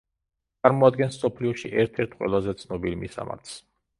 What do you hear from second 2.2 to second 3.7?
ყველაზე ცნობილ მისამართს.